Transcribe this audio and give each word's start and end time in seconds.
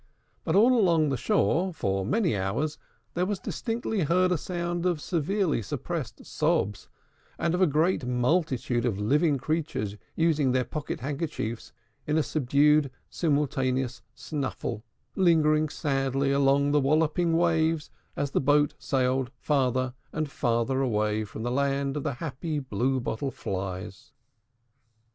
But 0.43 0.55
all 0.55 0.73
along 0.73 1.09
the 1.09 1.15
shore, 1.15 1.71
for 1.75 2.03
many 2.03 2.35
hours, 2.35 2.79
there 3.13 3.27
was 3.27 3.37
distinctly 3.37 3.99
heard 4.01 4.31
a 4.31 4.35
sound 4.39 4.83
of 4.87 4.99
severely 4.99 5.61
suppressed 5.61 6.25
sobs, 6.25 6.89
and 7.37 7.53
of 7.53 7.61
a 7.61 7.67
vague 7.67 8.07
multitude 8.07 8.83
of 8.83 8.97
living 8.99 9.37
creatures 9.37 9.95
using 10.15 10.53
their 10.53 10.63
pocket 10.65 11.01
handkerchiefs 11.01 11.71
in 12.07 12.17
a 12.17 12.23
subdued 12.23 12.89
simultaneous 13.11 14.01
snuffle, 14.15 14.83
lingering 15.15 15.69
sadly 15.69 16.31
along 16.31 16.71
the 16.71 16.81
walloping 16.81 17.37
waves 17.37 17.91
as 18.15 18.31
the 18.31 18.41
boat 18.41 18.73
sailed 18.79 19.29
farther 19.37 19.93
and 20.11 20.31
farther 20.31 20.81
away 20.81 21.23
from 21.25 21.43
the 21.43 21.51
Land 21.51 21.95
of 21.95 22.01
the 22.01 22.13
Happy 22.13 22.57
Blue 22.57 22.99
Bottle 22.99 23.29
Flies. 23.29 24.13